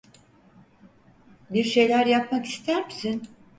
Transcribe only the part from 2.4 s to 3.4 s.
ister misin?